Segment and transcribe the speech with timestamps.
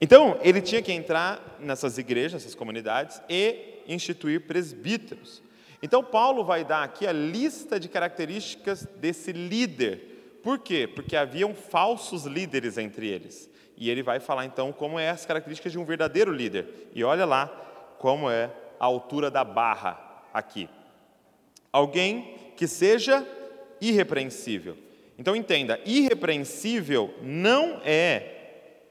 [0.00, 5.42] Então, ele tinha que entrar nessas igrejas, nessas comunidades e instituir presbíteros.
[5.82, 10.40] Então, Paulo vai dar aqui a lista de características desse líder.
[10.42, 10.86] Por quê?
[10.86, 13.48] Porque haviam falsos líderes entre eles.
[13.76, 16.88] E ele vai falar então como é as características de um verdadeiro líder.
[16.94, 17.46] E olha lá
[17.98, 18.50] como é
[18.80, 20.68] a altura da barra aqui.
[21.72, 23.26] Alguém que seja
[23.80, 24.76] irrepreensível.
[25.18, 28.35] Então entenda, irrepreensível não é,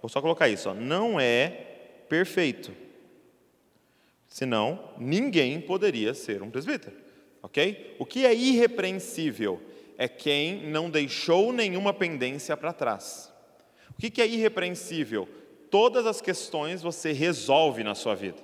[0.06, 1.48] vou só colocar isso, ó, não é
[2.08, 2.72] perfeito.
[4.28, 6.96] Senão, ninguém poderia ser um presbítero.
[7.42, 7.96] Ok?
[7.98, 9.60] O que é irrepreensível?
[9.98, 13.34] É quem não deixou nenhuma pendência para trás.
[13.92, 15.28] O que é irrepreensível?
[15.72, 18.44] Todas as questões você resolve na sua vida.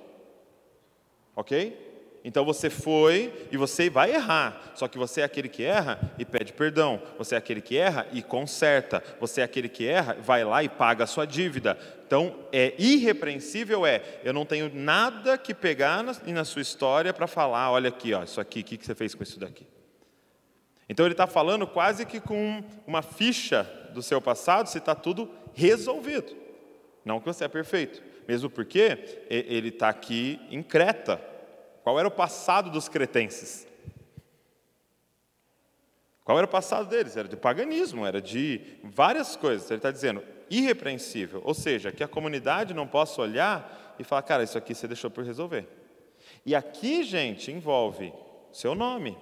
[1.36, 1.78] Ok?
[2.24, 4.72] Então você foi e você vai errar.
[4.74, 7.02] Só que você é aquele que erra e pede perdão.
[7.18, 9.02] Você é aquele que erra e conserta.
[9.18, 11.76] Você é aquele que erra, vai lá e paga a sua dívida.
[12.06, 17.26] Então, é irrepreensível é, eu não tenho nada que pegar na, na sua história para
[17.26, 19.66] falar, olha aqui, ó, isso aqui, o que, que você fez com isso daqui?
[20.88, 23.62] Então ele está falando quase que com uma ficha
[23.94, 26.36] do seu passado, se está tudo resolvido.
[27.02, 31.18] Não que você é perfeito, mesmo porque ele está aqui em Creta,
[31.82, 33.66] qual era o passado dos cretenses?
[36.24, 37.16] Qual era o passado deles?
[37.16, 39.68] Era de paganismo, era de várias coisas.
[39.68, 44.44] Ele está dizendo irrepreensível, ou seja, que a comunidade não possa olhar e falar, cara,
[44.44, 45.66] isso aqui você deixou por resolver.
[46.46, 48.12] E aqui, gente, envolve
[48.52, 49.18] seu nome,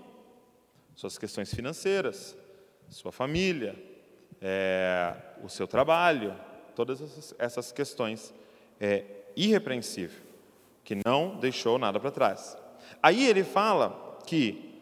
[0.94, 2.36] suas questões financeiras,
[2.90, 3.74] sua família,
[4.42, 6.36] é, o seu trabalho,
[6.74, 8.34] todas essas, essas questões.
[8.78, 9.04] É
[9.36, 10.29] irrepreensível
[10.90, 12.58] que não deixou nada para trás.
[13.00, 14.74] Aí ele fala que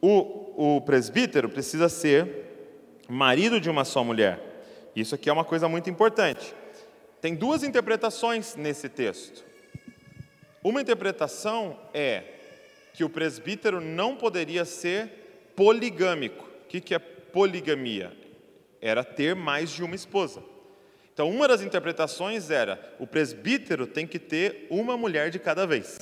[0.00, 4.62] o, o presbítero precisa ser marido de uma só mulher.
[4.94, 6.54] Isso aqui é uma coisa muito importante.
[7.20, 9.44] Tem duas interpretações nesse texto.
[10.62, 12.22] Uma interpretação é
[12.94, 16.48] que o presbítero não poderia ser poligâmico.
[16.62, 18.16] O que é poligamia?
[18.80, 20.44] Era ter mais de uma esposa.
[21.16, 25.98] Então, uma das interpretações era: o presbítero tem que ter uma mulher de cada vez.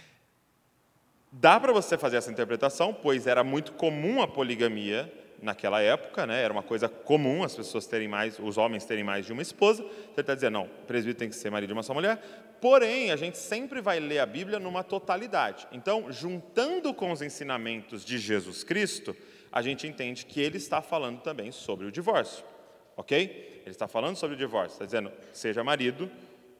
[1.30, 6.42] Dá para você fazer essa interpretação, pois era muito comum a poligamia naquela época, né?
[6.42, 9.82] era uma coisa comum as pessoas terem mais, os homens terem mais de uma esposa.
[9.82, 12.18] Ele está dizendo, não, o presbítero tem que ser marido de uma só mulher.
[12.58, 15.68] Porém, a gente sempre vai ler a Bíblia numa totalidade.
[15.70, 19.14] Então, juntando com os ensinamentos de Jesus Cristo,
[19.52, 22.55] a gente entende que ele está falando também sobre o divórcio
[22.96, 23.62] ok?
[23.64, 26.10] Ele está falando sobre o divórcio, está dizendo, seja marido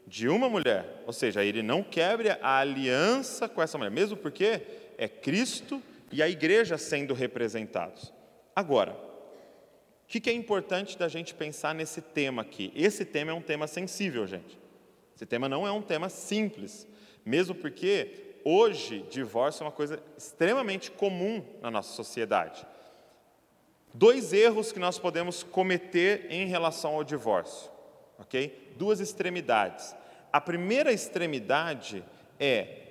[0.06, 4.60] de uma mulher, ou seja, ele não quebre a aliança com essa mulher, mesmo porque
[4.98, 5.82] é Cristo
[6.12, 8.12] e a igreja sendo representados.
[8.54, 12.72] Agora, o que é importante da gente pensar nesse tema aqui?
[12.76, 14.56] Esse tema é um tema sensível, gente.
[15.14, 16.86] Esse tema não é um tema simples,
[17.24, 22.64] mesmo porque hoje divórcio é uma coisa extremamente comum na nossa sociedade
[23.96, 27.70] dois erros que nós podemos cometer em relação ao divórcio,
[28.18, 28.74] ok?
[28.76, 29.94] Duas extremidades.
[30.32, 32.04] A primeira extremidade
[32.38, 32.82] é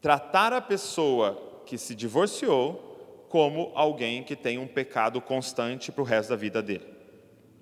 [0.00, 6.04] tratar a pessoa que se divorciou como alguém que tem um pecado constante para o
[6.04, 6.94] resto da vida dele.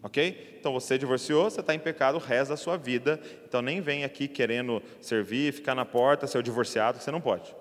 [0.03, 0.56] Ok?
[0.61, 3.19] Então você divorciou, você está em pecado o resto da sua vida.
[3.49, 7.55] Então nem vem aqui querendo servir, ficar na porta, ser o divorciado, você não pode.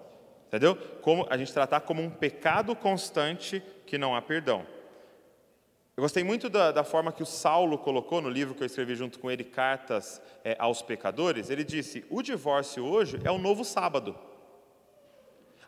[0.47, 0.75] Entendeu?
[1.01, 4.65] Como a gente tratar como um pecado constante que não há perdão.
[5.95, 8.95] Eu gostei muito da, da, forma que o Saulo colocou no livro que eu escrevi
[8.95, 11.51] junto com ele, Cartas é, aos Pecadores.
[11.51, 14.17] Ele disse: o divórcio hoje é o novo sábado.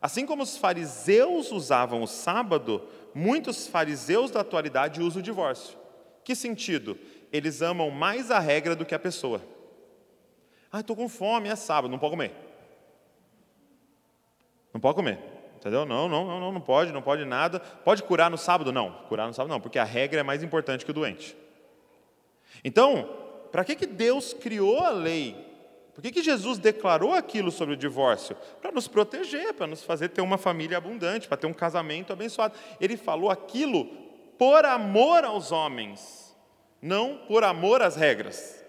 [0.01, 5.77] Assim como os fariseus usavam o sábado, muitos fariseus da atualidade usam o divórcio.
[6.23, 6.97] Que sentido?
[7.31, 9.41] Eles amam mais a regra do que a pessoa.
[10.71, 12.33] Ah, estou com fome, é sábado, não pode comer.
[14.73, 15.34] Não pode comer.
[15.65, 15.83] Entendeu?
[15.83, 17.59] Não, não, não, não pode, não pode nada.
[17.59, 18.71] Pode curar no sábado?
[18.71, 21.35] Não, curar no sábado não, porque a regra é mais importante que o doente.
[22.63, 23.09] Então,
[23.51, 25.35] para que, que Deus criou a lei?
[25.95, 28.37] Por que, que Jesus declarou aquilo sobre o divórcio?
[28.61, 32.53] Para nos proteger, para nos fazer ter uma família abundante, para ter um casamento abençoado.
[32.79, 33.85] Ele falou aquilo
[34.37, 36.37] por amor aos homens,
[36.79, 38.63] não por amor às regras.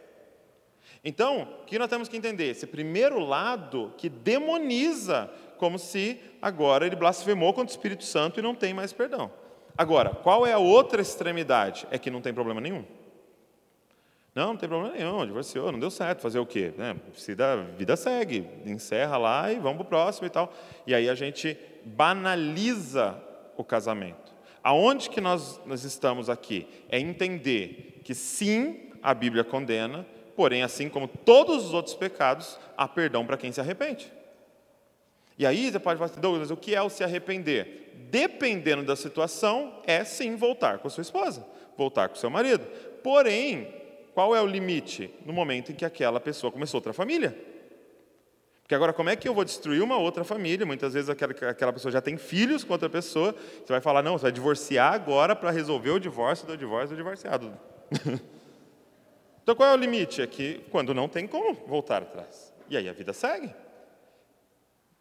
[1.05, 2.47] Então, o que nós temos que entender?
[2.47, 8.43] Esse primeiro lado que demoniza como se agora ele blasfemou contra o Espírito Santo e
[8.43, 9.31] não tem mais perdão.
[9.77, 11.87] Agora, qual é a outra extremidade?
[11.91, 12.85] É que não tem problema nenhum.
[14.35, 16.75] Não, não tem problema nenhum, divorciou, não deu certo, fazer o quê?
[16.79, 20.53] É, a vida segue, encerra lá e vamos para o próximo e tal.
[20.87, 23.19] E aí a gente banaliza
[23.57, 24.35] o casamento.
[24.63, 26.69] Aonde que nós, nós estamos aqui?
[26.91, 30.05] É entender que sim, a Bíblia condena,
[30.37, 34.13] porém, assim como todos os outros pecados, há perdão para quem se arrepende.
[35.39, 37.93] E aí você pode falar assim, Douglas, o que é o se arrepender?
[38.11, 41.47] Dependendo da situação, é sim voltar com a sua esposa,
[41.77, 42.65] voltar com o seu marido.
[43.03, 43.69] Porém,
[44.15, 45.13] qual é o limite?
[45.27, 47.37] No momento em que aquela pessoa começou outra família.
[48.63, 50.67] Porque agora, como é que eu vou destruir uma outra família?
[50.67, 54.19] Muitas vezes aquela, aquela pessoa já tem filhos com outra pessoa, você vai falar, não,
[54.19, 57.57] você vai divorciar agora para resolver o divórcio do divórcio do divorciado.
[59.41, 60.21] então qual é o limite?
[60.21, 62.53] É que quando não tem como voltar atrás.
[62.69, 63.55] E aí a vida segue.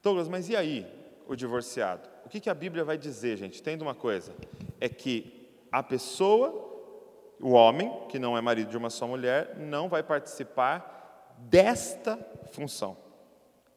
[0.06, 0.86] Douglas, mas e aí
[1.28, 2.08] o divorciado?
[2.24, 3.64] O que, que a Bíblia vai dizer, gente?
[3.64, 4.36] Tendo uma coisa,
[4.80, 9.90] é que a pessoa, o homem, que não é marido de uma só mulher, não
[9.90, 12.20] vai participar desta
[12.52, 12.96] função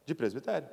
[0.05, 0.69] de presbitério.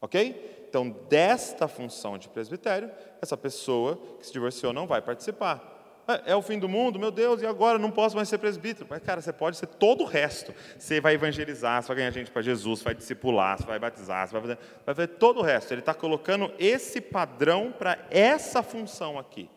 [0.00, 0.64] Ok?
[0.66, 2.90] Então, desta função de presbitério,
[3.20, 5.71] essa pessoa que se divorciou não vai participar.
[6.06, 8.86] É, é o fim do mundo, meu Deus, e agora não posso mais ser presbítero.
[8.88, 10.52] Mas, cara, você pode ser todo o resto.
[10.78, 14.26] Você vai evangelizar, você vai ganhar gente para Jesus, você vai discipular, você vai batizar,
[14.26, 15.72] você vai fazer, vai fazer todo o resto.
[15.72, 19.48] Ele está colocando esse padrão para essa função aqui.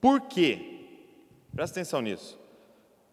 [0.00, 0.80] Por quê?
[1.54, 2.38] Presta atenção nisso.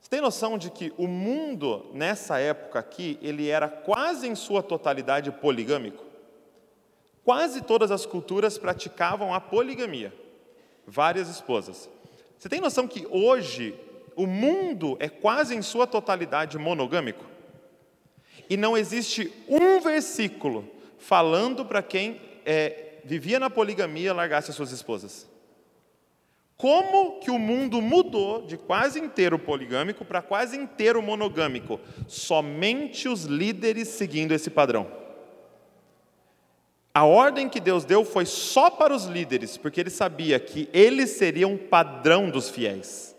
[0.02, 4.62] Você tem noção de que o mundo, nessa época aqui, ele era quase em sua
[4.62, 6.04] totalidade poligâmico?
[7.24, 10.14] Quase todas as culturas praticavam a poligamia.
[10.86, 11.90] Várias esposas.
[12.38, 13.76] Você tem noção que hoje
[14.16, 17.26] o mundo é quase em sua totalidade monogâmico?
[18.50, 24.72] E não existe um versículo falando para quem é, vivia na poligamia largasse as suas
[24.72, 25.28] esposas.
[26.56, 31.80] Como que o mundo mudou de quase inteiro poligâmico para quase inteiro monogâmico?
[32.08, 35.03] Somente os líderes seguindo esse padrão.
[36.94, 41.10] A ordem que Deus deu foi só para os líderes, porque ele sabia que eles
[41.12, 43.16] seriam padrão dos fiéis.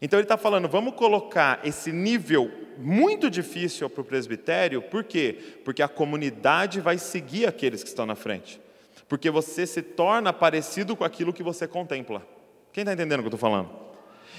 [0.00, 5.38] Então ele está falando, vamos colocar esse nível muito difícil para o presbitério, por quê?
[5.64, 8.60] Porque a comunidade vai seguir aqueles que estão na frente.
[9.08, 12.26] Porque você se torna parecido com aquilo que você contempla.
[12.72, 13.70] Quem está entendendo o que eu estou falando?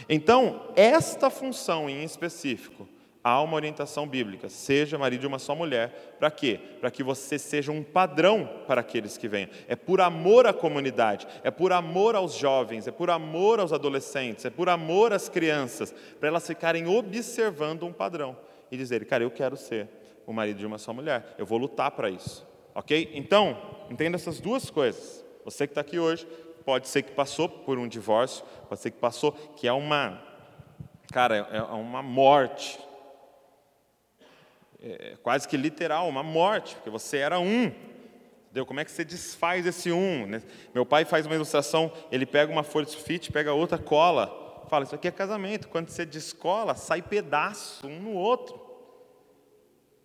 [0.10, 2.88] Então, esta função em específico,
[3.24, 4.50] há uma orientação bíblica.
[4.50, 6.16] Seja marido de uma só mulher.
[6.20, 6.60] Para quê?
[6.80, 9.50] Para que você seja um padrão para aqueles que venham.
[9.68, 14.44] É por amor à comunidade, é por amor aos jovens, é por amor aos adolescentes,
[14.46, 18.36] é por amor às crianças, para elas ficarem observando um padrão
[18.70, 19.88] e dizerem, cara, eu quero ser
[20.26, 22.46] o marido de uma só mulher, eu vou lutar para isso.
[22.76, 23.12] Ok?
[23.14, 23.58] Então,
[23.90, 25.24] entenda essas duas coisas.
[25.46, 26.26] Você que está aqui hoje,
[26.66, 30.22] pode ser que passou por um divórcio, pode ser que passou, que é uma,
[31.12, 32.80] cara, é uma morte
[34.84, 37.72] é, quase que literal, uma morte, porque você era um.
[38.46, 38.66] Entendeu?
[38.66, 40.28] Como é que você desfaz esse um?
[40.28, 40.44] Né?
[40.76, 44.42] Meu pai faz uma ilustração, ele pega uma folha de sulfite, pega outra, cola.
[44.70, 45.70] Fala, isso aqui é casamento.
[45.70, 48.62] Quando você descola, sai pedaço um no outro.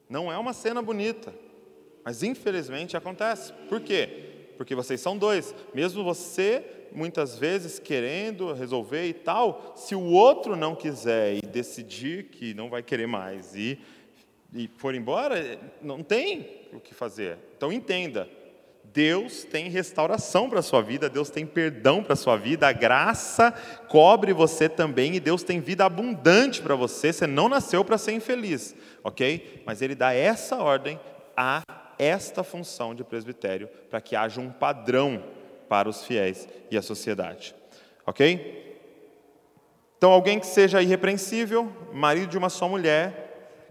[0.09, 1.35] Não é uma cena bonita,
[2.05, 3.53] mas infelizmente acontece.
[3.69, 4.53] Por quê?
[4.57, 5.55] Porque vocês são dois.
[5.75, 12.25] Mesmo você, muitas vezes, querendo resolver e tal, se o outro não quiser e decidir
[12.31, 13.79] que não vai querer mais e
[14.55, 17.39] e for embora, não tem o que fazer.
[17.57, 18.29] Então entenda,
[18.85, 22.73] Deus tem restauração para a sua vida, Deus tem perdão para a sua vida, a
[22.73, 23.53] graça
[23.89, 27.13] cobre você também e Deus tem vida abundante para você.
[27.13, 28.75] Você não nasceu para ser infeliz,
[29.05, 29.63] ok?
[29.67, 30.99] Mas Ele dá essa ordem
[31.37, 31.63] a
[31.99, 35.23] esta função de presbitério para que haja um padrão
[35.69, 37.55] para os fiéis e a sociedade,
[38.07, 38.67] ok?
[39.99, 43.28] Então, alguém que seja irrepreensível, marido de uma só mulher,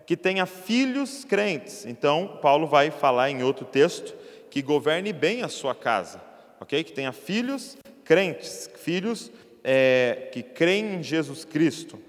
[0.08, 1.86] que tenha filhos crentes.
[1.86, 4.16] Então, Paulo vai falar em outro texto
[4.50, 6.22] que governe bem a sua casa,
[6.62, 6.82] ok?
[6.82, 9.30] Que tenha filhos crentes, filhos
[9.62, 12.00] é, que creem em Jesus Cristo,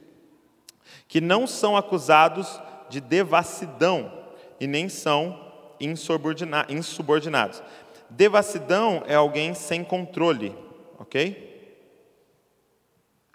[1.09, 4.13] que não são acusados de devassidão
[4.61, 7.61] e nem são insubordinados.
[8.09, 10.55] Devassidão é alguém sem controle,
[11.01, 11.75] ok?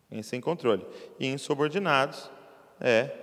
[0.09, 0.85] Alguém sem controle.
[1.19, 2.31] E insubordinados
[2.79, 3.22] é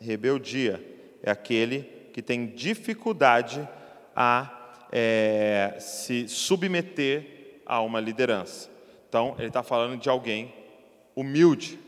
[0.00, 0.82] rebeldia.
[1.22, 3.68] É aquele que tem dificuldade
[4.14, 4.60] a
[4.92, 8.68] é, se submeter a uma liderança.
[9.08, 10.52] Então, ele está falando de alguém
[11.14, 11.78] humilde,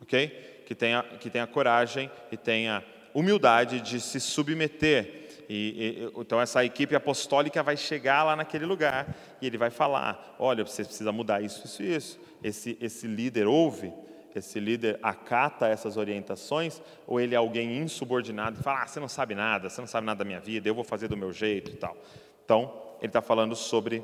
[0.00, 0.62] ok?
[0.66, 5.22] Que tenha, que tenha coragem e tenha humildade de se submeter.
[5.48, 10.36] E, e, então, essa equipe apostólica vai chegar lá naquele lugar e ele vai falar:
[10.38, 12.20] olha, você precisa mudar isso, isso isso.
[12.42, 13.92] Esse, esse líder ouve,
[14.38, 19.08] esse líder acata essas orientações, ou ele é alguém insubordinado e fala: ah, você não
[19.08, 21.70] sabe nada, você não sabe nada da minha vida, eu vou fazer do meu jeito
[21.70, 21.96] e tal.
[22.44, 24.02] Então, ele está falando sobre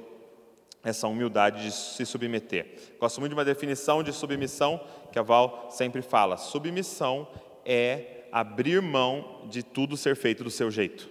[0.85, 2.95] essa humildade de se submeter.
[2.99, 4.81] Gosto muito de uma definição de submissão
[5.13, 7.29] que a Val sempre fala: submissão
[7.65, 11.09] é abrir mão de tudo ser feito do seu jeito.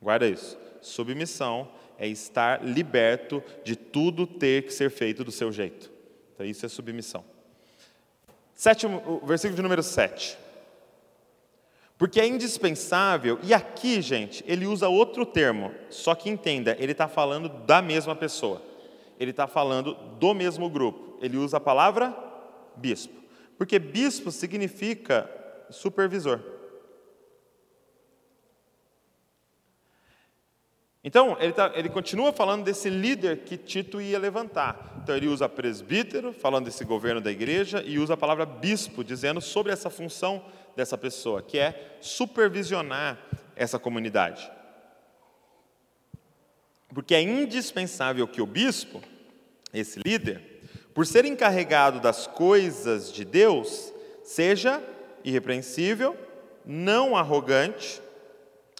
[0.00, 0.58] Guarda isso.
[0.80, 5.90] Submissão é estar liberto de tudo ter que ser feito do seu jeito.
[6.34, 7.24] Então, isso é submissão.
[8.56, 10.38] Sétimo, versículo de número 7.
[11.98, 17.06] Porque é indispensável, e aqui, gente, ele usa outro termo, só que entenda, ele está
[17.06, 18.62] falando da mesma pessoa,
[19.20, 22.14] ele está falando do mesmo grupo, ele usa a palavra
[22.76, 23.14] bispo,
[23.56, 25.30] porque bispo significa
[25.70, 26.40] supervisor.
[31.06, 34.98] Então, ele, tá, ele, continua falando desse líder que Tito ia levantar.
[35.00, 39.40] Então, ele usa presbítero, falando desse governo da igreja, e usa a palavra bispo, dizendo
[39.40, 40.44] sobre essa função
[40.74, 43.20] dessa pessoa, que é supervisionar
[43.54, 44.50] essa comunidade.
[46.88, 49.00] Porque é indispensável que o bispo,
[49.72, 50.42] esse líder,
[50.92, 53.94] por ser encarregado das coisas de Deus,
[54.24, 54.82] seja
[55.22, 56.16] irrepreensível,
[56.64, 58.02] não arrogante,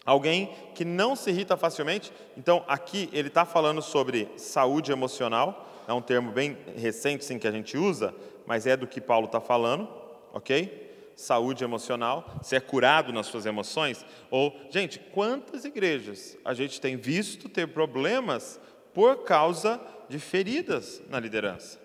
[0.07, 2.13] alguém que não se irrita facilmente.
[2.37, 7.47] Então, aqui ele está falando sobre saúde emocional, é um termo bem recente sim, que
[7.47, 9.87] a gente usa, mas é do que Paulo está falando,
[10.33, 11.11] ok?
[11.15, 14.05] Saúde emocional, se é curado nas suas emoções.
[14.31, 18.59] Ou, gente, quantas igrejas a gente tem visto ter problemas
[18.93, 21.79] por causa de feridas na liderança?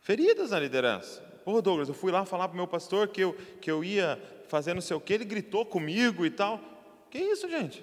[0.00, 1.20] Feridas na liderança.
[1.44, 4.18] Pô, Douglas, eu fui lá falar para o meu pastor que eu, que eu ia
[4.48, 6.75] fazer não sei o que, ele gritou comigo e tal.
[7.16, 7.82] Que isso, gente?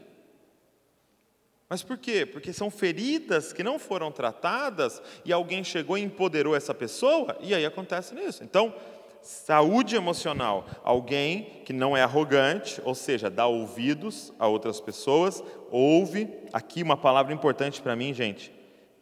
[1.68, 2.24] Mas por quê?
[2.24, 7.56] Porque são feridas que não foram tratadas e alguém chegou e empoderou essa pessoa e
[7.56, 8.44] aí acontece nisso.
[8.44, 8.76] Então,
[9.24, 16.30] saúde emocional, alguém que não é arrogante, ou seja, dá ouvidos a outras pessoas, ouve.
[16.54, 18.54] Aqui uma palavra importante para mim, gente,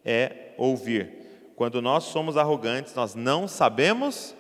[0.05, 1.51] é ouvir.
[1.57, 4.33] Quando nós somos arrogantes, nós não sabemos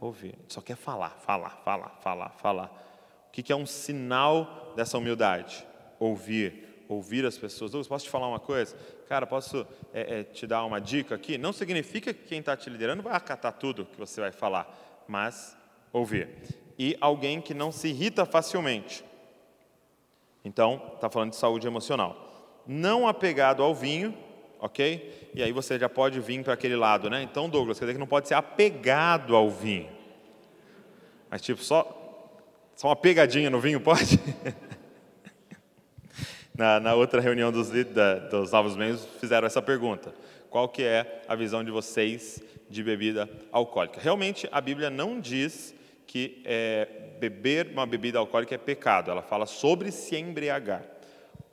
[0.00, 0.38] ouvir.
[0.48, 2.80] Só quer falar, falar, falar, falar, falar.
[3.28, 5.66] O que é um sinal dessa humildade?
[5.98, 7.70] Ouvir, ouvir as pessoas.
[7.70, 8.76] Douglas, posso te falar uma coisa?
[9.08, 11.38] Cara, posso é, é, te dar uma dica aqui?
[11.38, 15.56] Não significa que quem está te liderando vai acatar tudo que você vai falar, mas
[15.92, 16.28] ouvir.
[16.78, 19.04] E alguém que não se irrita facilmente.
[20.44, 22.62] Então, está falando de saúde emocional.
[22.66, 24.16] Não apegado ao vinho,
[24.58, 25.30] ok?
[25.34, 27.22] E aí você já pode vir para aquele lado, né?
[27.22, 29.88] Então, Douglas, quer dizer que não pode ser apegado ao vinho.
[31.30, 32.03] Mas, tipo, só
[32.74, 34.18] só uma pegadinha no vinho, pode?
[36.54, 40.14] na, na, outra reunião dos, da, dos novos membros, fizeram essa pergunta.
[40.50, 44.00] Qual que é a visão de vocês de bebida alcoólica?
[44.00, 45.74] Realmente, a Bíblia não diz
[46.06, 46.88] que é,
[47.18, 49.10] beber uma bebida alcoólica é pecado.
[49.10, 50.82] Ela fala sobre se embriagar.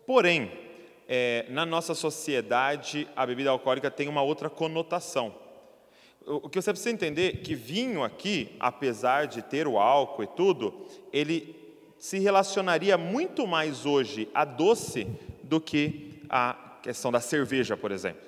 [0.06, 0.52] Porém,
[1.08, 5.34] é, na nossa sociedade, a bebida alcoólica tem uma outra conotação.
[6.26, 10.28] O que você precisa entender é que vinho aqui, apesar de ter o álcool e
[10.28, 11.56] tudo, ele
[11.98, 15.08] se relacionaria muito mais hoje a doce
[15.44, 18.22] do que a questão da cerveja, por exemplo.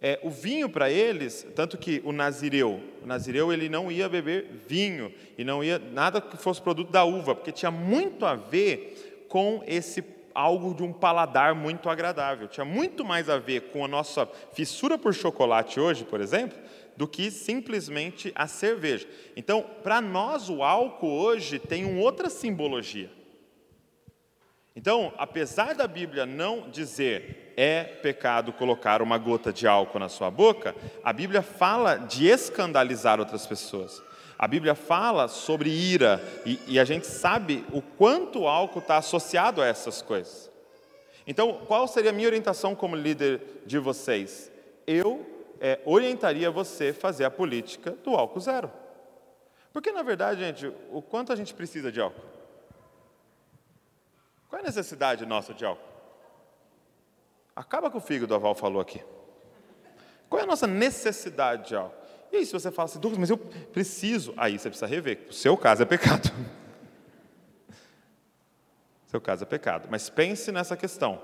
[0.00, 4.46] É, o vinho para eles, tanto que o nazireu, o nazireu ele não ia beber
[4.68, 9.26] vinho e não ia nada que fosse produto da uva, porque tinha muito a ver
[9.28, 10.04] com esse
[10.34, 12.46] algo de um paladar muito agradável.
[12.46, 16.58] Tinha muito mais a ver com a nossa fissura por chocolate hoje, por exemplo,
[16.96, 19.06] do que simplesmente a cerveja.
[19.36, 23.10] Então, para nós, o álcool hoje tem uma outra simbologia.
[24.74, 30.30] Então, apesar da Bíblia não dizer é pecado colocar uma gota de álcool na sua
[30.30, 34.02] boca, a Bíblia fala de escandalizar outras pessoas.
[34.38, 38.98] A Bíblia fala sobre ira, e, e a gente sabe o quanto o álcool está
[38.98, 40.50] associado a essas coisas.
[41.26, 44.52] Então, qual seria a minha orientação como líder de vocês?
[44.86, 48.70] Eu é, orientaria você fazer a política do álcool zero.
[49.72, 52.24] Porque, na verdade, gente, o quanto a gente precisa de álcool?
[54.48, 55.86] Qual é a necessidade nossa de álcool?
[57.54, 59.02] Acaba com o fígado, a Val falou aqui.
[60.28, 62.06] Qual é a nossa necessidade de álcool?
[62.32, 65.26] E aí, se você fala assim, Douglas, mas eu preciso, aí você precisa rever.
[65.28, 66.30] O seu caso é pecado.
[69.06, 69.88] Seu caso é pecado.
[69.90, 71.22] Mas pense nessa questão.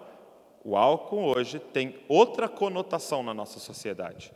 [0.64, 4.33] O álcool hoje tem outra conotação na nossa sociedade.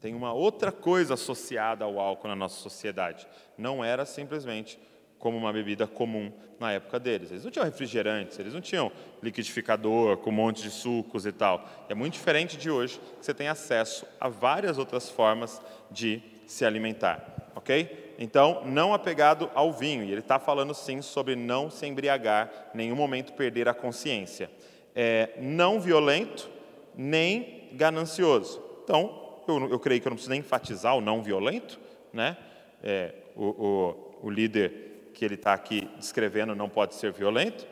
[0.00, 3.26] Tem uma outra coisa associada ao álcool na nossa sociedade.
[3.58, 4.78] Não era simplesmente
[5.18, 7.32] como uma bebida comum na época deles.
[7.32, 11.64] Eles não tinham refrigerantes, eles não tinham liquidificador com um monte de sucos e tal.
[11.88, 16.64] É muito diferente de hoje, que você tem acesso a várias outras formas de se
[16.64, 18.14] alimentar, ok?
[18.20, 20.04] Então, não apegado ao vinho.
[20.04, 24.48] E ele está falando sim sobre não se embriagar, em nenhum momento perder a consciência
[24.96, 26.48] é, não violento
[26.96, 28.62] nem ganancioso.
[28.82, 31.78] Então, eu, eu, creio que eu não preciso nem enfatizar o não violento,
[32.12, 32.38] né?
[32.82, 37.66] É, o, o, o líder que ele está aqui descrevendo não pode ser violento,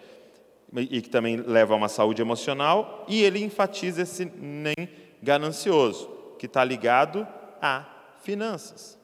[0.77, 4.75] e que também leva a uma saúde emocional, e ele enfatiza esse nem
[5.23, 7.27] ganancioso, que está ligado
[7.63, 7.87] a
[8.23, 8.99] finanças.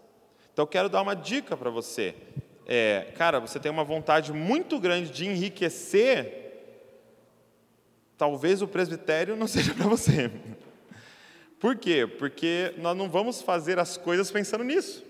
[0.52, 2.14] Então, eu quero dar uma dica para você.
[2.66, 6.39] É, cara, você tem uma vontade muito grande de enriquecer,
[8.20, 10.30] talvez o presbitério não seja para você.
[11.58, 12.06] Por quê?
[12.06, 15.02] Porque nós não vamos fazer as coisas pensando nisso.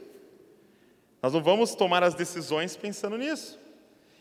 [1.21, 3.59] Nós não vamos tomar as decisões pensando nisso.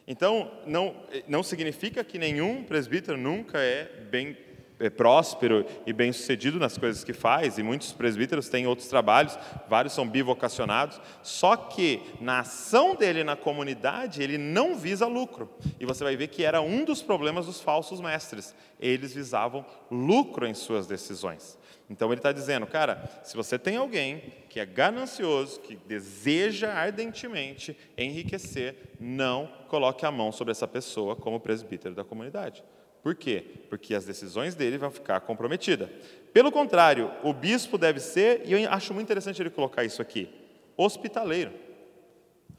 [0.08, 0.96] Então, não,
[1.28, 4.36] não significa que nenhum presbítero nunca é bem
[4.80, 9.38] é próspero e bem sucedido nas coisas que faz, e muitos presbíteros têm outros trabalhos,
[9.68, 15.50] vários são bivocacionados, só que na ação dele na comunidade, ele não visa lucro.
[15.80, 20.48] E você vai ver que era um dos problemas dos falsos mestres, eles visavam lucro
[20.48, 21.58] em suas decisões.
[21.90, 27.76] Então ele está dizendo, cara, se você tem alguém que é ganancioso, que deseja ardentemente
[27.98, 32.64] enriquecer, não coloque a mão sobre essa pessoa como presbítero da comunidade.
[33.02, 33.44] Por quê?
[33.70, 35.90] Porque as decisões dele vão ficar comprometidas.
[36.34, 40.30] Pelo contrário, o bispo deve ser, e eu acho muito interessante ele colocar isso aqui,
[40.78, 41.52] hospitaleiro.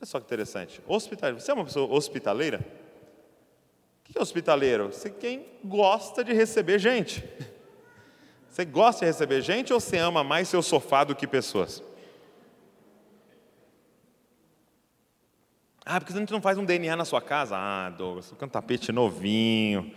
[0.01, 0.81] Olha só que interessante.
[0.87, 1.41] Hospitaleiro.
[1.41, 2.61] Você é uma pessoa hospitaleira?
[4.01, 4.87] O que é hospitaleiro?
[4.87, 7.23] Você é quem gosta de receber gente.
[8.49, 11.81] Você gosta de receber gente ou você ama mais seu sofá do que pessoas?
[15.87, 17.57] Ah, porque a gente não faz um DNA na sua casa?
[17.57, 19.95] Ah, Douglas, com um tapete novinho.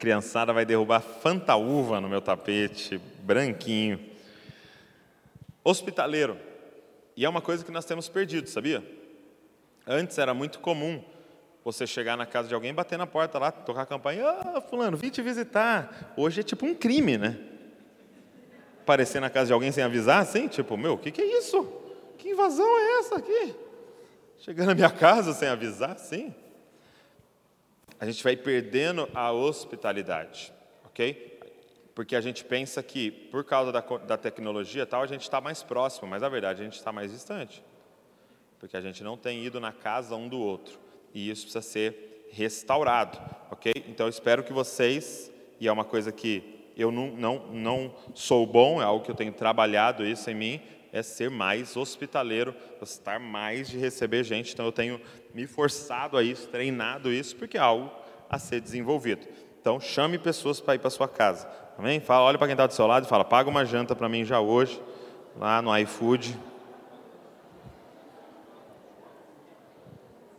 [0.00, 4.00] Criançada vai derrubar fantaúva no meu tapete, branquinho.
[5.62, 6.38] Hospitaleiro.
[7.14, 8.82] E é uma coisa que nós temos perdido, sabia?
[9.86, 11.04] Antes era muito comum
[11.62, 14.96] você chegar na casa de alguém, bater na porta lá, tocar a campainha, ah, fulano,
[14.96, 16.14] vim te visitar.
[16.16, 17.38] Hoje é tipo um crime, né?
[18.80, 21.70] Aparecer na casa de alguém sem avisar, assim, tipo, meu, o que, que é isso?
[22.16, 23.54] Que invasão é essa aqui?
[24.38, 26.34] Chegando na minha casa sem avisar, sim.
[28.00, 30.50] A gente vai perdendo a hospitalidade,
[30.86, 31.38] ok?
[31.94, 35.62] Porque a gente pensa que, por causa da, da tecnologia tal, a gente está mais
[35.62, 37.62] próximo, mas na verdade a gente está mais distante.
[38.58, 40.78] Porque a gente não tem ido na casa um do outro
[41.12, 43.18] e isso precisa ser restaurado,
[43.50, 43.72] ok?
[43.88, 48.46] Então eu espero que vocês, e é uma coisa que eu não, não, não sou
[48.46, 50.60] bom, é algo que eu tenho trabalhado isso em mim,
[50.92, 54.52] é ser mais hospitaleiro, gostar mais de receber gente.
[54.52, 55.00] Então eu tenho
[55.34, 57.90] me forçado a isso, treinado isso, porque é algo
[58.28, 59.26] a ser desenvolvido.
[59.60, 61.48] Então chame pessoas para ir para sua casa.
[61.76, 62.00] Amém?
[62.00, 64.24] Fala, olha para quem está do seu lado e fala: paga uma janta para mim
[64.24, 64.80] já hoje,
[65.36, 66.38] lá no iFood.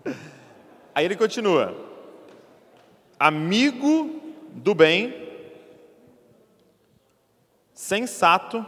[0.93, 1.75] Aí ele continua:
[3.19, 5.29] amigo do bem,
[7.73, 8.65] sensato.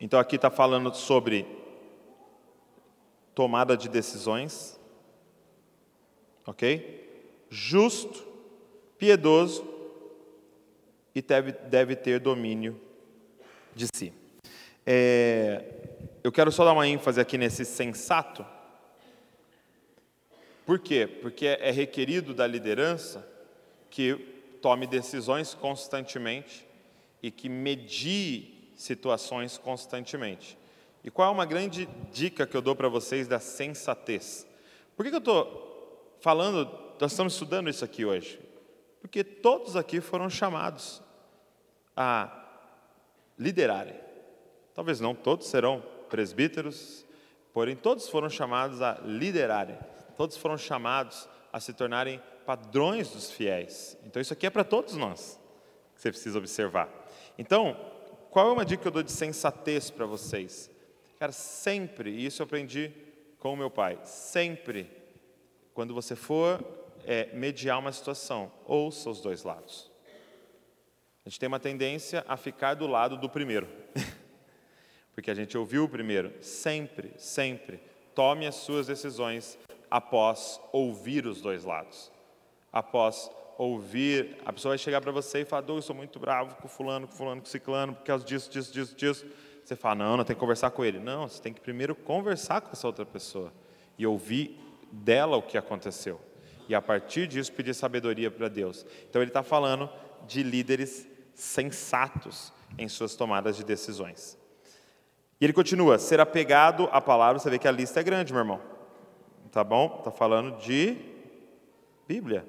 [0.00, 1.63] Então aqui está falando sobre
[3.34, 4.78] tomada de decisões,
[6.46, 7.02] ok?
[7.50, 8.26] Justo,
[8.98, 9.66] piedoso
[11.14, 12.80] e deve, deve ter domínio
[13.74, 14.12] de si.
[14.86, 15.64] É,
[16.22, 18.44] eu quero só dar uma ênfase aqui nesse sensato,
[20.64, 21.06] por quê?
[21.06, 23.26] Porque é requerido da liderança
[23.90, 24.14] que
[24.62, 26.66] tome decisões constantemente
[27.22, 30.56] e que medie situações constantemente.
[31.04, 34.46] E qual é uma grande dica que eu dou para vocês da sensatez?
[34.96, 38.40] Por que, que eu estou falando, nós estamos estudando isso aqui hoje?
[39.00, 41.02] Porque todos aqui foram chamados
[41.94, 42.44] a
[43.38, 44.00] liderarem.
[44.74, 47.04] Talvez não todos serão presbíteros,
[47.52, 49.78] porém todos foram chamados a liderarem
[50.16, 53.96] todos foram chamados a se tornarem padrões dos fiéis.
[54.04, 55.40] Então, isso aqui é para todos nós,
[55.94, 56.88] que você precisa observar.
[57.38, 57.76] Então,
[58.30, 60.70] qual é uma dica que eu dou de sensatez para vocês?
[61.24, 62.92] Cara, sempre, e isso eu aprendi
[63.38, 64.90] com o meu pai, sempre,
[65.72, 66.62] quando você for
[67.06, 69.90] é, mediar uma situação, ouça os dois lados.
[71.24, 73.66] A gente tem uma tendência a ficar do lado do primeiro,
[75.14, 76.30] porque a gente ouviu o primeiro.
[76.42, 77.80] Sempre, sempre,
[78.14, 79.58] tome as suas decisões
[79.90, 82.12] após ouvir os dois lados.
[82.70, 86.68] Após ouvir, a pessoa vai chegar para você e falar: eu sou muito bravo com
[86.68, 89.26] fulano, com fulano, com ciclano, por causa disso, disso, disso, disso.
[89.64, 90.98] Você fala: Não, não tem que conversar com ele.
[90.98, 93.52] Não, você tem que primeiro conversar com essa outra pessoa
[93.98, 94.60] e ouvir
[94.92, 96.20] dela o que aconteceu.
[96.68, 98.86] E a partir disso pedir sabedoria para Deus.
[99.08, 99.88] Então ele está falando
[100.26, 104.38] de líderes sensatos em suas tomadas de decisões.
[105.40, 108.40] E ele continua: ser apegado à palavra, você vê que a lista é grande, meu
[108.40, 108.74] irmão
[109.54, 109.98] tá bom?
[109.98, 110.96] Está falando de
[112.08, 112.44] Bíblia.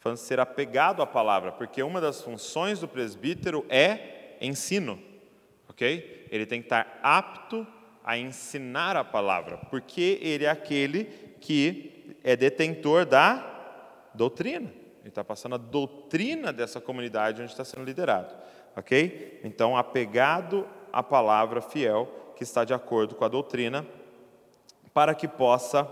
[0.00, 4.98] Falando de ser apegado à palavra, porque uma das funções do presbítero é ensino,
[5.72, 6.28] ok?
[6.30, 7.66] Ele tem que estar apto
[8.04, 11.04] a ensinar a palavra, porque ele é aquele
[11.40, 14.70] que é detentor da doutrina.
[15.00, 18.34] Ele está passando a doutrina dessa comunidade onde está sendo liderado.
[18.76, 19.40] Ok?
[19.42, 23.86] Então, apegado à palavra fiel, que está de acordo com a doutrina,
[24.94, 25.88] para que possa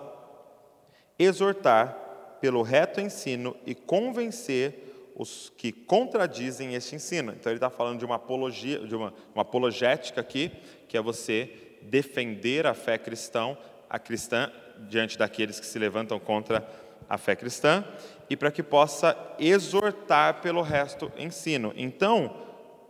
[1.18, 1.96] exortar
[2.40, 4.89] pelo reto ensino e convencer
[5.20, 7.32] os que contradizem este ensino.
[7.32, 10.50] Então ele está falando de uma apologia, de uma, uma apologética aqui,
[10.88, 11.50] que é você
[11.82, 13.54] defender a fé cristã,
[13.88, 14.50] a cristã
[14.88, 16.66] diante daqueles que se levantam contra
[17.06, 17.84] a fé cristã
[18.30, 21.74] e para que possa exortar pelo resto ensino.
[21.76, 22.34] Então,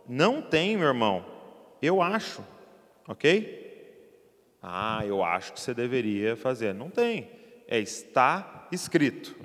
[0.07, 1.25] não tem, meu irmão,
[1.81, 2.41] eu acho,
[3.09, 3.59] ok?
[4.61, 6.73] Ah, eu acho que você deveria fazer.
[6.73, 7.29] Não tem.
[7.67, 9.35] É está escrito.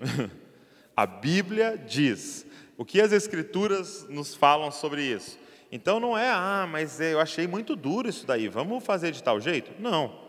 [0.97, 2.46] a Bíblia diz.
[2.77, 5.39] O que as Escrituras nos falam sobre isso?
[5.73, 9.41] Então não é, ah, mas eu achei muito duro isso daí, vamos fazer de tal
[9.41, 9.73] jeito?
[9.81, 10.27] Não.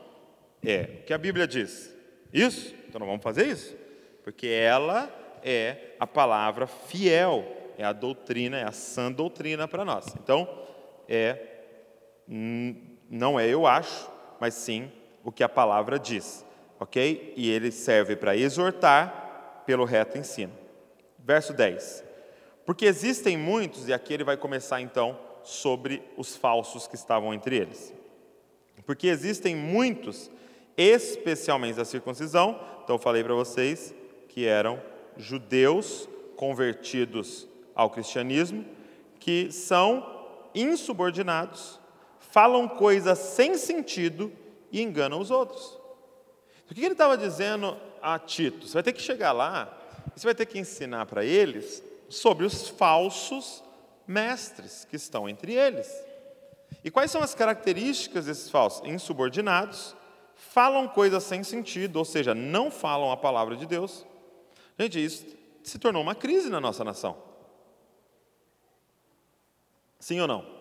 [0.63, 1.93] É o que a Bíblia diz.
[2.33, 2.73] Isso?
[2.87, 3.75] Então não vamos fazer isso.
[4.23, 5.09] Porque ela
[5.43, 7.45] é a palavra fiel,
[7.77, 10.15] é a doutrina, é a sã doutrina para nós.
[10.21, 10.47] Então,
[11.07, 11.53] é
[12.27, 14.91] não é eu acho, mas sim
[15.23, 16.45] o que a palavra diz,
[16.79, 17.33] ok?
[17.37, 20.53] E ele serve para exortar pelo reto ensino.
[21.19, 22.06] Verso 10.
[22.67, 27.55] Porque existem muitos, e aqui ele vai começar então sobre os falsos que estavam entre
[27.55, 27.93] eles.
[28.85, 30.29] Porque existem muitos,
[30.75, 33.95] especialmente da circuncisão, então eu falei para vocês
[34.27, 34.81] que eram
[35.15, 38.65] judeus convertidos ao cristianismo,
[39.17, 41.79] que são insubordinados,
[42.19, 44.29] falam coisas sem sentido
[44.73, 45.79] e enganam os outros.
[46.69, 48.67] O que ele estava dizendo a Tito?
[48.67, 49.77] Você vai ter que chegar lá
[50.15, 53.63] você vai ter que ensinar para eles sobre os falsos
[54.07, 55.91] mestres que estão entre eles.
[56.83, 58.87] E quais são as características desses falsos?
[58.87, 59.95] Insubordinados,
[60.35, 64.05] falam coisas sem sentido, ou seja, não falam a palavra de Deus.
[64.79, 65.25] Gente, isso
[65.63, 67.17] se tornou uma crise na nossa nação.
[69.99, 70.57] Sim ou não?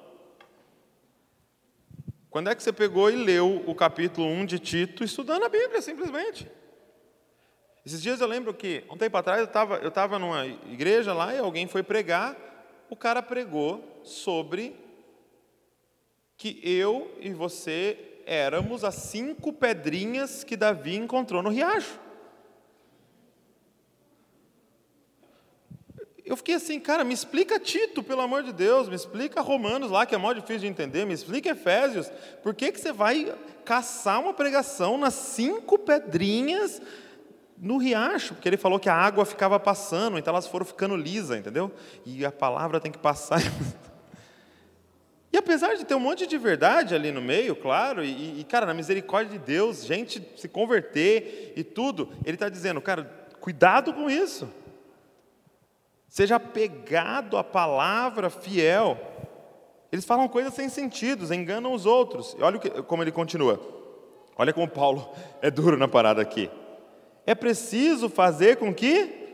[2.30, 5.80] Quando é que você pegou e leu o capítulo 1 de Tito estudando a Bíblia,
[5.80, 6.50] simplesmente?
[7.86, 11.32] Esses dias eu lembro que, um tempo atrás, eu estava eu estava numa igreja lá
[11.32, 12.36] e alguém foi pregar,
[12.90, 14.74] o cara pregou sobre
[16.36, 17.96] que eu e você
[18.26, 22.00] éramos as cinco pedrinhas que Davi encontrou no riacho.
[26.24, 30.04] eu fiquei assim, cara, me explica Tito, pelo amor de Deus, me explica Romanos lá,
[30.04, 32.10] que é mó difícil de entender, me explica Efésios,
[32.42, 33.32] por que, que você vai
[33.64, 36.82] caçar uma pregação nas cinco pedrinhas
[37.58, 38.34] no riacho?
[38.34, 41.72] Porque ele falou que a água ficava passando, então elas foram ficando lisa, entendeu?
[42.04, 43.40] E a palavra tem que passar.
[45.32, 48.64] E apesar de ter um monte de verdade ali no meio, claro, e, e cara,
[48.64, 53.04] na misericórdia de Deus, gente se converter e tudo, ele está dizendo, cara,
[53.38, 54.48] cuidado com isso.
[56.08, 58.98] Seja apegado à palavra fiel.
[59.92, 62.34] Eles falam coisas sem sentido, enganam os outros.
[62.38, 63.60] E olha como ele continua.
[64.38, 65.06] Olha como Paulo
[65.42, 66.50] é duro na parada aqui.
[67.26, 69.26] É preciso fazer com que.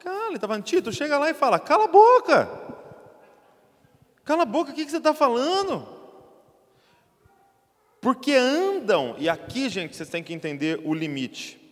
[0.00, 2.50] Cala, está falando, Tito, chega lá e fala: cala a boca.
[4.24, 5.86] Cala a boca, o que você está falando?
[8.00, 11.62] Porque andam, e aqui, gente, vocês têm que entender o limite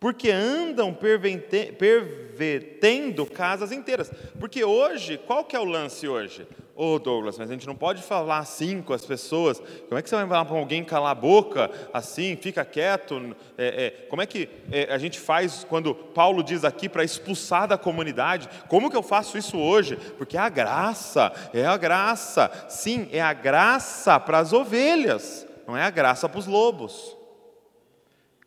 [0.00, 4.08] porque andam pervertendo casas inteiras.
[4.38, 6.46] Porque hoje, qual que é o lance hoje?
[6.80, 9.60] Ô oh, Douglas, mas a gente não pode falar assim com as pessoas.
[9.88, 13.34] Como é que você vai falar para alguém calar a boca assim, fica quieto?
[13.58, 17.66] É, é, como é que é, a gente faz quando Paulo diz aqui para expulsar
[17.66, 18.48] da comunidade?
[18.68, 19.96] Como que eu faço isso hoje?
[20.16, 22.48] Porque é a graça, é a graça.
[22.68, 27.17] Sim, é a graça para as ovelhas, não é a graça para os lobos.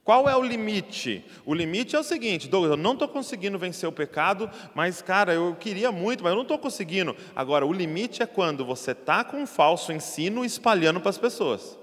[0.04, 1.24] Qual é o limite?
[1.46, 5.34] O limite é o seguinte, Douglas, eu não estou conseguindo vencer o pecado, mas, cara,
[5.34, 7.16] eu queria muito, mas eu não estou conseguindo.
[7.36, 11.78] Agora, o limite é quando você está com um falso ensino espalhando para as pessoas.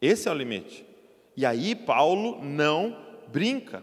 [0.00, 0.84] Esse é o limite.
[1.34, 2.96] E aí, Paulo não
[3.28, 3.82] brinca.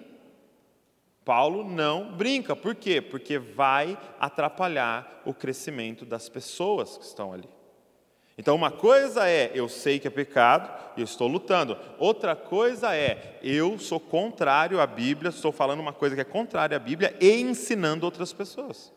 [1.25, 2.55] Paulo não brinca.
[2.55, 3.01] Por quê?
[3.01, 7.49] Porque vai atrapalhar o crescimento das pessoas que estão ali.
[8.37, 11.75] Então, uma coisa é eu sei que é pecado e eu estou lutando.
[11.97, 16.77] Outra coisa é eu sou contrário à Bíblia, estou falando uma coisa que é contrária
[16.77, 18.93] à Bíblia e ensinando outras pessoas.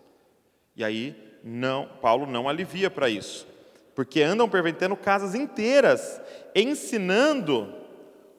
[0.76, 3.46] E aí, não, Paulo não alivia para isso,
[3.94, 6.20] porque andam pervertendo casas inteiras,
[6.54, 7.74] ensinando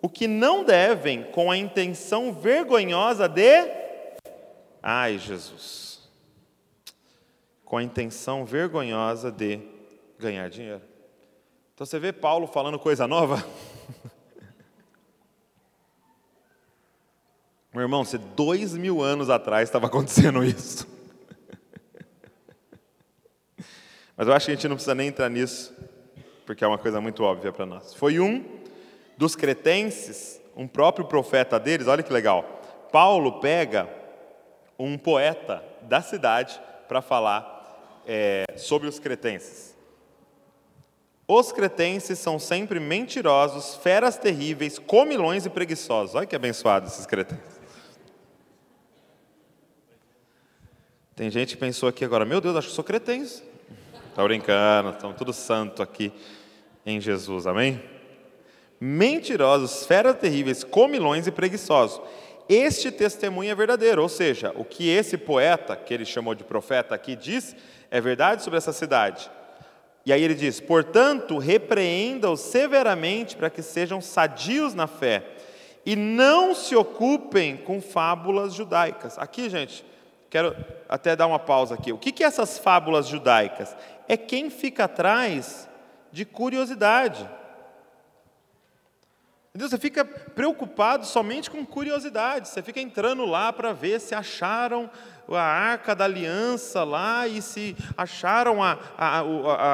[0.04, 3.72] o que não devem com a intenção vergonhosa de.
[4.84, 6.08] Ai, Jesus!
[7.66, 9.62] Com a intenção vergonhosa de
[10.20, 10.91] ganhar dinheiro.
[11.82, 13.44] Então você vê Paulo falando coisa nova?
[17.74, 20.88] Meu irmão, Se dois mil anos atrás estava acontecendo isso.
[24.16, 25.76] Mas eu acho que a gente não precisa nem entrar nisso,
[26.46, 27.96] porque é uma coisa muito óbvia para nós.
[27.96, 28.46] Foi um
[29.18, 32.62] dos cretenses, um próprio profeta deles, olha que legal.
[32.92, 33.90] Paulo pega
[34.78, 39.81] um poeta da cidade para falar é, sobre os cretenses.
[41.34, 46.14] Os cretenses são sempre mentirosos, feras terríveis, comilões e preguiçosos.
[46.14, 47.62] Olha que abençoados esses cretenses.
[51.16, 53.44] Tem gente que pensou aqui agora, meu Deus, acho que sou cretense.
[54.10, 56.12] Está brincando, estamos tudo santo aqui
[56.86, 57.82] em Jesus, amém?
[58.78, 62.02] Mentirosos, feras terríveis, comilões e preguiçosos.
[62.50, 66.94] Este testemunho é verdadeiro, ou seja, o que esse poeta, que ele chamou de profeta
[66.94, 67.56] aqui, diz,
[67.90, 69.32] é verdade sobre essa cidade.
[70.06, 75.24] E aí ele diz: portanto, repreenda-os severamente para que sejam sadios na fé
[75.86, 79.18] e não se ocupem com fábulas judaicas.
[79.18, 79.86] Aqui, gente,
[80.30, 80.56] quero
[80.88, 81.92] até dar uma pausa aqui.
[81.92, 83.76] O que, é essas fábulas judaicas?
[84.08, 85.70] É quem fica atrás
[86.12, 87.28] de curiosidade.
[89.50, 89.70] Entendeu?
[89.70, 94.90] Você fica preocupado somente com curiosidade, você fica entrando lá para ver se acharam
[95.36, 99.24] a arca da aliança lá e se acharam a, a, a,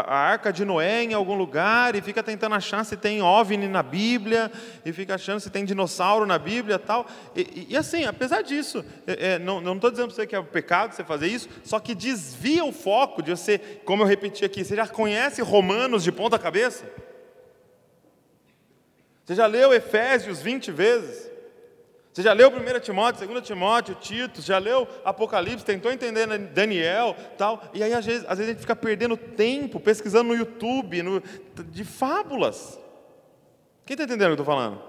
[0.02, 3.84] a, arca de Noé em algum lugar e fica tentando achar se tem OVNI na
[3.84, 4.52] Bíblia
[4.86, 7.06] e fica achando se tem dinossauro na Bíblia tal.
[7.36, 7.68] e.
[7.70, 11.04] E, assim, apesar disso, é, é, não estou dizendo para você que é pecado você
[11.04, 14.88] fazer isso, só que desvia o foco de você, como eu repeti aqui, você já
[14.88, 16.86] conhece Romanos de ponta cabeça?
[19.26, 21.27] Você já leu Efésios 20 vezes?
[22.18, 27.62] Você já leu 1 Timóteo, 2 Timóteo, Tito, já leu Apocalipse, tentou entender Daniel, tal,
[27.76, 31.22] e aí às vezes, às vezes a gente fica perdendo tempo pesquisando no YouTube, no,
[31.70, 32.80] de fábulas.
[33.86, 34.82] Quem está entendendo o que eu estou falando?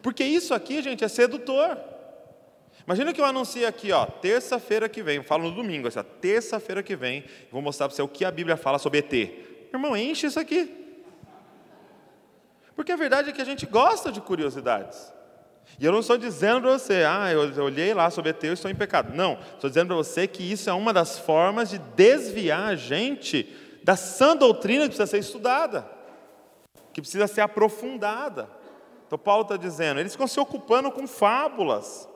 [0.00, 1.76] Porque isso aqui, gente, é sedutor.
[2.86, 6.84] Imagina que eu anuncie aqui, ó, terça-feira que vem, eu falo no domingo, assim, terça-feira
[6.84, 9.12] que vem, vou mostrar para você o que a Bíblia fala sobre ET.
[9.74, 10.72] Irmão, enche isso aqui.
[12.76, 15.18] Porque a verdade é que a gente gosta de curiosidades.
[15.80, 18.70] E eu não estou dizendo para você, ah, eu olhei lá sobre ET, eu estou
[18.70, 19.14] em pecado.
[19.14, 23.48] Não, estou dizendo para você que isso é uma das formas de desviar a gente
[23.82, 25.90] da sã doutrina que precisa ser estudada,
[26.92, 28.46] que precisa ser aprofundada.
[29.06, 32.06] Então Paulo está dizendo, eles ficam se ocupando com fábulas,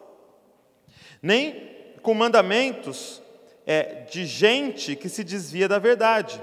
[1.22, 1.72] nem
[2.03, 3.22] com mandamentos
[3.66, 6.38] é, de gente que se desvia da verdade.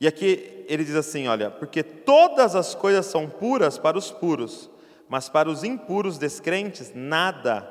[0.00, 4.70] E aqui ele diz assim: olha, porque todas as coisas são puras para os puros,
[5.08, 7.68] mas para os impuros descrentes nada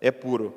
[0.00, 0.54] é puro.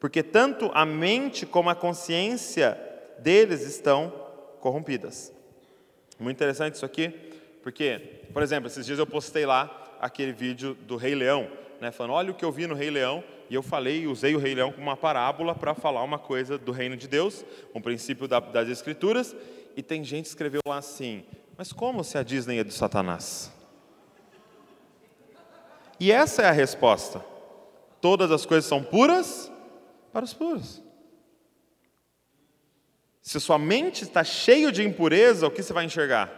[0.00, 2.78] Porque tanto a mente como a consciência
[3.18, 4.12] deles estão
[4.60, 5.32] corrompidas.
[6.18, 7.08] Muito interessante isso aqui,
[7.62, 11.48] porque, por exemplo, esses dias eu postei lá aquele vídeo do Rei Leão,
[11.80, 14.38] né, falando: olha o que eu vi no Rei Leão, e eu falei, usei o
[14.38, 18.28] Rei Leão como uma parábola para falar uma coisa do reino de Deus, um princípio
[18.28, 19.34] das Escrituras,
[19.76, 21.24] e tem gente que escreveu lá assim:
[21.56, 23.52] mas como se a Disney é de Satanás?
[25.98, 27.24] E essa é a resposta.
[28.00, 29.50] Todas as coisas são puras
[30.12, 30.82] para os puros.
[33.20, 36.30] Se sua mente está cheia de impureza, o que você vai enxergar?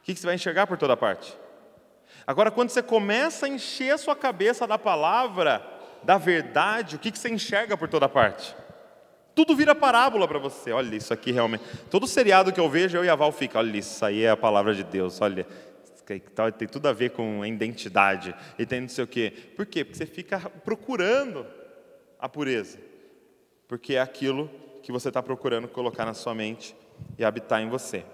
[0.00, 1.36] O que você vai enxergar por toda parte?
[2.26, 5.64] Agora, quando você começa a encher a sua cabeça da palavra,
[6.02, 8.54] da verdade, o que você enxerga por toda parte?
[9.34, 10.72] Tudo vira parábola para você.
[10.72, 11.62] Olha, isso aqui realmente.
[11.90, 14.36] Todo seriado que eu vejo, eu e a Val fica, olha, isso aí é a
[14.36, 15.20] palavra de Deus.
[15.20, 15.46] Olha,
[16.56, 19.32] tem tudo a ver com a identidade e tem não sei o quê.
[19.54, 19.84] Por quê?
[19.84, 21.46] Porque você fica procurando
[22.18, 22.78] a pureza.
[23.66, 24.50] Porque é aquilo
[24.82, 26.74] que você está procurando colocar na sua mente
[27.18, 28.04] e habitar em você.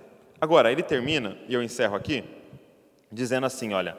[0.40, 2.24] Agora, ele termina, e eu encerro aqui,
[3.11, 3.96] dizendo assim: olha,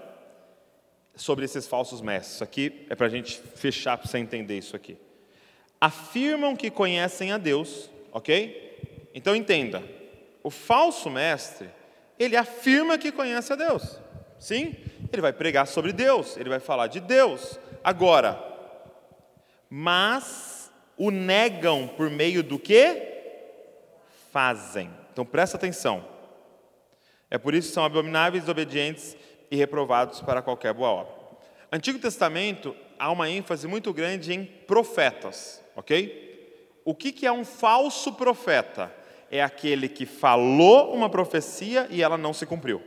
[1.16, 2.36] sobre esses falsos mestres.
[2.36, 4.98] Isso aqui é para a gente fechar, para você entender isso aqui
[5.80, 9.10] afirmam que conhecem a Deus, ok?
[9.14, 9.84] Então entenda,
[10.44, 11.70] o falso mestre,
[12.18, 14.00] ele afirma que conhece a Deus,
[14.40, 14.76] sim?
[15.12, 17.60] Ele vai pregar sobre Deus, ele vai falar de Deus.
[17.84, 18.42] Agora,
[19.70, 23.14] mas o negam por meio do que?
[24.32, 24.90] Fazem.
[25.12, 26.06] Então presta atenção.
[27.30, 29.16] É por isso que são abomináveis, desobedientes
[29.50, 31.14] e reprovados para qualquer boa obra.
[31.72, 36.24] Antigo Testamento há uma ênfase muito grande em profetas ok?
[36.84, 38.94] O que, que é um falso profeta?
[39.36, 42.82] É aquele que falou uma profecia e ela não se cumpriu.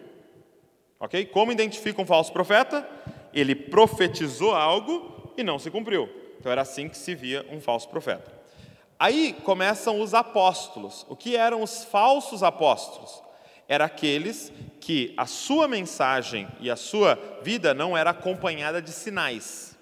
[1.00, 1.26] Ok?
[1.26, 2.88] Como identifica um falso profeta?
[3.32, 6.08] Ele profetizou algo e não se cumpriu.
[6.38, 8.32] Então era assim que se via um falso profeta.
[8.98, 11.06] Aí começam os apóstolos.
[11.08, 13.22] O que eram os falsos apóstolos?
[13.68, 19.76] era aqueles que a sua mensagem e a sua vida não era acompanhada de sinais.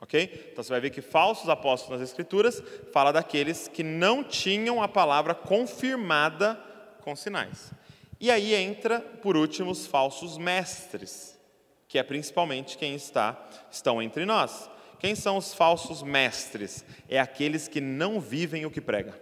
[0.00, 0.48] Ok?
[0.52, 4.88] Então você vai ver que falsos apóstolos nas Escrituras fala daqueles que não tinham a
[4.88, 6.54] palavra confirmada
[7.00, 7.72] com sinais.
[8.20, 11.38] E aí entra, por último, os falsos mestres,
[11.86, 14.68] que é principalmente quem está estão entre nós.
[14.98, 16.84] Quem são os falsos mestres?
[17.08, 19.14] É aqueles que não vivem o que prega.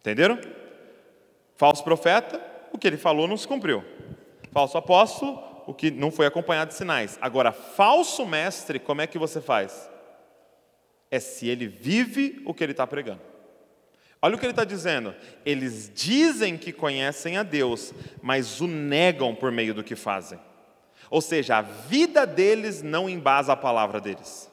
[0.00, 0.40] Entenderam?
[1.56, 2.40] Falso profeta,
[2.72, 3.84] o que ele falou não se cumpriu.
[4.52, 7.18] Falso apóstolo, o que não foi acompanhado de sinais.
[7.20, 9.86] Agora, falso mestre, como é que você faz?
[11.10, 13.20] É se ele vive o que ele está pregando.
[14.22, 15.14] Olha o que ele está dizendo.
[15.44, 20.40] Eles dizem que conhecem a Deus, mas o negam por meio do que fazem.
[21.10, 24.50] Ou seja, a vida deles não embasa a palavra deles.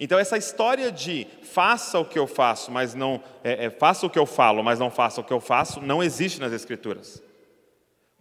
[0.00, 4.10] Então essa história de faça o que eu faço, mas não é, é, faça o
[4.10, 7.22] que eu falo, mas não faça o que eu faço, não existe nas escrituras.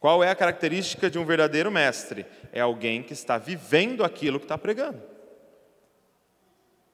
[0.02, 2.26] Qual é a característica de um verdadeiro mestre?
[2.52, 5.00] É alguém que está vivendo aquilo que está pregando.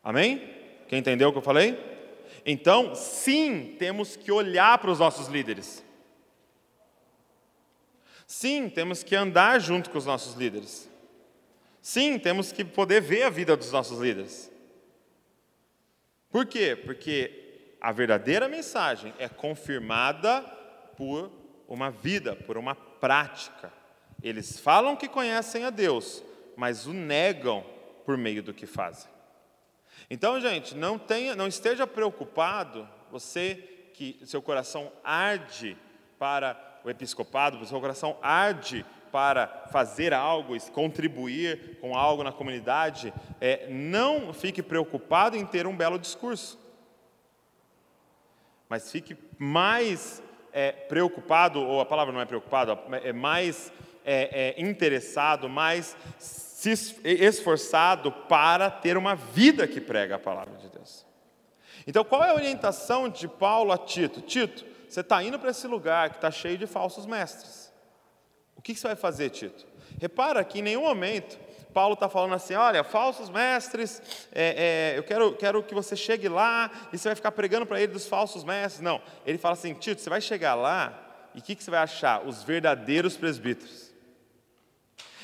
[0.04, 0.54] Amém?
[0.90, 1.80] Quem entendeu o que eu falei?
[2.46, 5.82] Então, sim, temos que olhar para os nossos líderes.
[8.28, 10.90] Sim, temos que andar junto com os nossos líderes.
[11.82, 14.52] Sim, temos que poder ver a vida dos nossos líderes.
[16.30, 16.76] Por quê?
[16.76, 20.42] Porque a verdadeira mensagem é confirmada
[20.98, 21.32] por
[21.70, 23.72] uma vida, por uma prática.
[24.22, 26.24] Eles falam que conhecem a Deus,
[26.56, 27.64] mas o negam
[28.06, 29.10] por meio do que fazem.
[30.10, 33.56] Então, gente, não tenha, não esteja preocupado, você
[33.94, 35.78] que seu coração arde
[36.20, 43.68] para o episcopado, seu coração arde para fazer algo, contribuir com algo na comunidade, é,
[43.70, 46.60] não fique preocupado em ter um belo discurso,
[48.70, 53.72] mas fique mais é, preocupado, ou a palavra não é preocupado, é mais
[54.06, 55.96] é, é, interessado, mais
[57.04, 61.06] esforçado para ter uma vida que prega a palavra de Deus.
[61.86, 64.22] Então, qual é a orientação de Paulo a Tito?
[64.22, 67.72] Tito, você está indo para esse lugar que está cheio de falsos mestres.
[68.56, 69.66] O que você vai fazer, Tito?
[70.00, 71.38] Repara que em nenhum momento
[71.78, 74.02] Paulo está falando assim: olha, falsos mestres,
[74.34, 77.80] é, é, eu quero, quero que você chegue lá e você vai ficar pregando para
[77.80, 78.82] ele dos falsos mestres.
[78.82, 81.82] Não, ele fala assim: Tito, você vai chegar lá e o que, que você vai
[81.82, 82.26] achar?
[82.26, 83.94] Os verdadeiros presbíteros.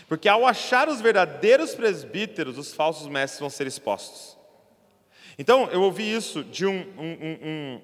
[0.08, 4.38] Porque ao achar os verdadeiros presbíteros, os falsos mestres vão ser expostos.
[5.39, 7.82] Então, eu ouvi isso de um, um,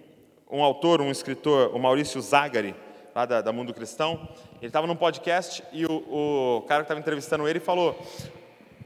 [0.51, 2.75] um, um autor, um escritor, o Maurício Zagari,
[3.15, 4.29] lá da, da Mundo Cristão.
[4.57, 7.99] Ele estava num podcast e o, o cara que estava entrevistando ele falou: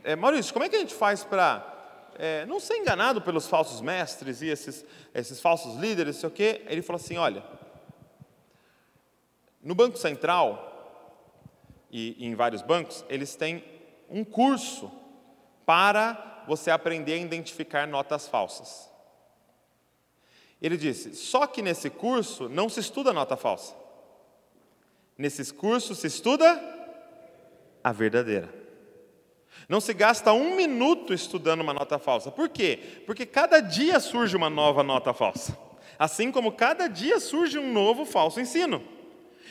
[0.03, 1.73] é, Maurício, como é que a gente faz para
[2.17, 6.63] é, não ser enganado pelos falsos mestres e esses, esses falsos líderes, sei o quê?
[6.67, 7.43] Ele falou assim: olha,
[9.61, 10.69] no Banco Central,
[11.91, 13.63] e, e em vários bancos, eles têm
[14.09, 14.91] um curso
[15.65, 18.91] para você aprender a identificar notas falsas.
[20.61, 23.73] Ele disse: só que nesse curso não se estuda nota falsa.
[25.17, 26.61] Nesses cursos se estuda
[27.83, 28.62] a verdadeira.
[29.67, 32.31] Não se gasta um minuto estudando uma nota falsa.
[32.31, 32.79] Por quê?
[33.05, 35.57] Porque cada dia surge uma nova nota falsa.
[35.97, 38.83] Assim como cada dia surge um novo falso ensino.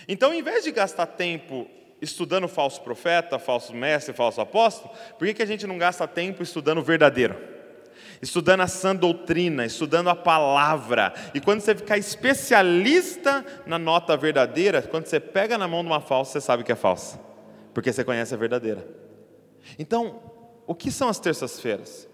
[0.07, 1.69] Então, em vez de gastar tempo
[2.01, 6.43] estudando falso profeta, falso mestre, falso apóstolo, por que, que a gente não gasta tempo
[6.43, 7.37] estudando o verdadeiro?
[8.21, 11.13] Estudando a sã doutrina, estudando a palavra.
[11.33, 16.01] E quando você ficar especialista na nota verdadeira, quando você pega na mão de uma
[16.01, 17.19] falsa, você sabe que é falsa,
[17.73, 19.02] porque você conhece a verdadeira.
[19.79, 20.21] Então,
[20.67, 22.09] o que são as terças-feiras?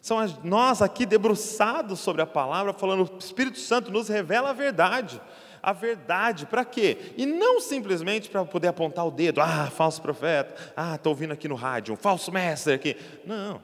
[0.00, 5.20] São nós aqui debruçados sobre a palavra, falando, o Espírito Santo nos revela a verdade
[5.66, 6.46] a verdade.
[6.46, 7.12] Para quê?
[7.16, 11.48] E não simplesmente para poder apontar o dedo, ah, falso profeta, ah, estou ouvindo aqui
[11.48, 12.96] no rádio, um falso mestre aqui.
[13.26, 13.60] Não.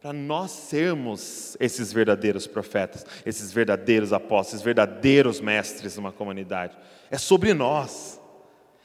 [0.00, 6.76] Para nós sermos esses verdadeiros profetas, esses verdadeiros apóstolos, esses verdadeiros mestres numa comunidade.
[7.10, 8.20] É sobre nós.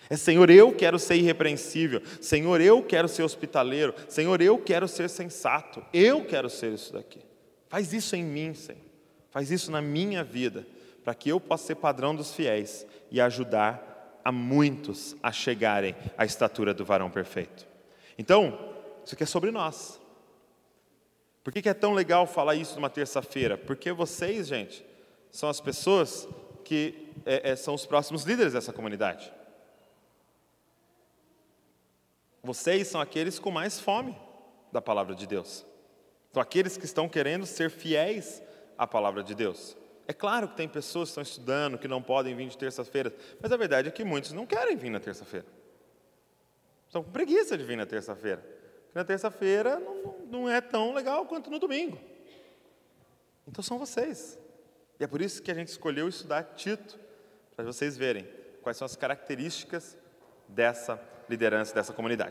[0.10, 2.02] É Senhor, eu quero ser irrepreensível.
[2.22, 3.94] Senhor, eu quero ser hospitaleiro.
[4.08, 5.84] Senhor, eu quero ser sensato.
[5.94, 7.20] Eu quero ser isso daqui.
[7.68, 8.82] Faz isso em mim, Senhor.
[9.30, 10.66] Faz isso na minha vida
[11.04, 16.26] para que eu possa ser padrão dos fiéis e ajudar a muitos a chegarem à
[16.26, 17.66] estatura do varão perfeito.
[18.18, 18.74] Então,
[19.06, 20.02] isso aqui é sobre nós.
[21.44, 23.58] Por que é tão legal falar isso numa terça-feira?
[23.58, 24.86] Porque vocês, gente,
[25.32, 26.28] são as pessoas
[26.66, 29.32] que é, é, são os próximos líderes dessa comunidade.
[32.48, 34.18] Vocês são aqueles com mais fome
[34.72, 35.66] da palavra de Deus.
[36.32, 38.42] São aqueles que estão querendo ser fiéis
[38.78, 39.76] à palavra de Deus.
[40.08, 43.52] É claro que tem pessoas que estão estudando, que não podem vir de terça-feira, mas
[43.52, 45.46] a verdade é que muitos não querem vir na terça-feira.
[46.86, 48.40] Estão com preguiça de vir na terça-feira.
[48.86, 52.00] Porque na terça-feira não, não é tão legal quanto no domingo.
[53.46, 54.40] Então são vocês.
[54.98, 56.98] E é por isso que a gente escolheu estudar Tito,
[57.58, 58.26] para vocês verem
[58.62, 59.98] quais são as características
[60.48, 60.98] dessa
[61.30, 62.26] liderança, dessa comunidade.